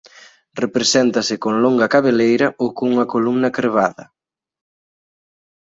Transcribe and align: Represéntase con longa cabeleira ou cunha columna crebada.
Represéntase 0.63 1.35
con 1.43 1.53
longa 1.65 1.91
cabeleira 1.95 2.47
ou 2.61 2.67
cunha 2.77 3.05
columna 3.13 3.53
crebada. 3.57 4.03